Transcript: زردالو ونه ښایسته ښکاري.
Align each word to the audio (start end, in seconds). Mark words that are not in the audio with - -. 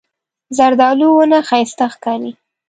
زردالو 0.57 1.07
ونه 1.13 1.39
ښایسته 1.47 1.85
ښکاري. 1.93 2.31